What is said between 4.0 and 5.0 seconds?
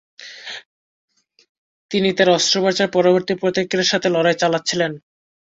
লড়াই চালাচ্ছিলেন।